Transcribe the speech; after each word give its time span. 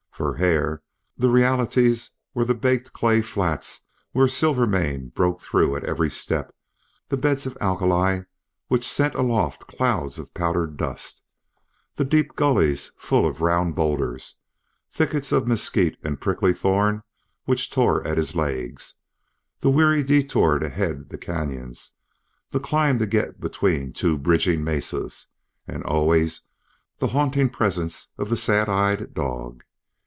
For 0.13 0.35
Hare 0.35 0.83
the 1.17 1.29
realities 1.29 2.11
were 2.35 2.45
the 2.45 2.53
baked 2.53 2.93
clay 2.93 3.23
flats, 3.23 3.87
where 4.11 4.27
Silvermane 4.27 5.09
broke 5.15 5.41
through 5.41 5.75
at 5.75 5.83
every 5.83 6.11
step; 6.11 6.53
the 7.09 7.17
beds 7.17 7.47
of 7.47 7.57
alkali, 7.59 8.21
which 8.67 8.87
sent 8.87 9.15
aloft 9.15 9.65
clouds 9.65 10.19
of 10.19 10.31
powdered 10.35 10.77
dust; 10.77 11.23
the 11.95 12.05
deep 12.05 12.35
gullies 12.35 12.91
full 12.97 13.25
of 13.25 13.41
round 13.41 13.73
bowlders; 13.73 14.35
thickets 14.91 15.31
of 15.31 15.47
mesquite 15.47 15.97
and 16.03 16.21
prickly 16.21 16.53
thorn 16.53 17.01
which 17.45 17.71
tore 17.71 18.05
at 18.07 18.19
his 18.19 18.35
legs; 18.35 18.93
the 19.61 19.71
weary 19.71 20.03
detour 20.03 20.59
to 20.59 20.69
head 20.69 21.09
the 21.09 21.17
canyons; 21.17 21.93
the 22.51 22.59
climb 22.59 22.99
to 22.99 23.07
get 23.07 23.39
between 23.39 23.91
two 23.91 24.19
bridging 24.19 24.63
mesas; 24.63 25.25
and 25.67 25.83
always 25.83 26.41
the 26.99 27.07
haunting 27.07 27.49
presence 27.49 28.09
of 28.19 28.29
the 28.29 28.37
sad 28.37 28.69
eyed 28.69 29.15
dog. 29.15 29.63